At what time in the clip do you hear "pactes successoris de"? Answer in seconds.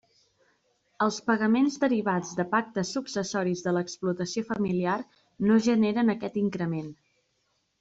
2.55-3.75